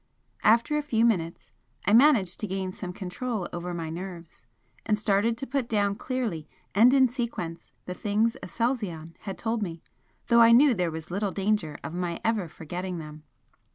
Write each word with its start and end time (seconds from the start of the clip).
After 0.41 0.75
a 0.75 0.81
few 0.81 1.05
minutes 1.05 1.51
I 1.85 1.93
managed 1.93 2.39
to 2.39 2.47
gain 2.47 2.71
some 2.71 2.91
control 2.91 3.47
over 3.53 3.71
my 3.71 3.91
nerves, 3.91 4.47
and 4.83 4.97
started 4.97 5.37
to 5.37 5.45
put 5.45 5.69
down 5.69 5.93
clearly 5.93 6.47
and 6.73 6.91
in 6.91 7.07
sequence 7.07 7.71
the 7.85 7.93
things 7.93 8.35
Aselzion 8.41 9.13
had 9.19 9.37
told 9.37 9.61
me, 9.61 9.83
though 10.25 10.41
I 10.41 10.53
knew 10.53 10.73
there 10.73 10.89
was 10.89 11.11
little 11.11 11.29
danger 11.31 11.77
of 11.83 11.93
my 11.93 12.19
ever 12.25 12.47
forgetting 12.47 12.97
them. 12.97 13.25